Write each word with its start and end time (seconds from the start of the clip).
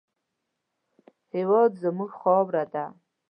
هېواد 1.35 1.71
زموږ 1.83 2.11
خاوره 2.19 2.63
ده 2.73 2.85